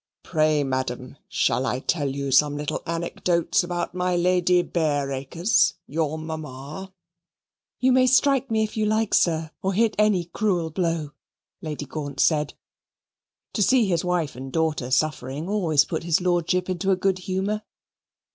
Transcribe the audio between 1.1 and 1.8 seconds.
shall I